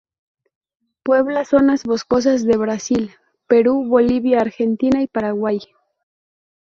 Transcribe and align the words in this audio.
Puebla 1.03 1.45
zonas 1.45 1.83
boscosas 1.83 2.43
de 2.43 2.57
Brasil, 2.57 3.11
Perú, 3.45 3.85
Bolivia, 3.87 4.39
Argentina 4.39 5.03
y 5.03 5.07
Paraguay. 5.07 5.59